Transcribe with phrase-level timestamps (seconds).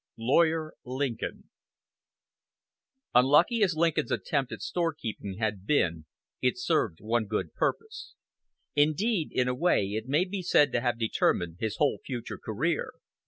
[0.17, 1.43] LAWYER LINCOLN
[3.13, 6.07] Unlucky as Lincoln's attempt at storekeeping had been,
[6.41, 8.15] it served one good purpose.
[8.75, 12.93] Indeed, in a way it may be said to have determined his whole future career.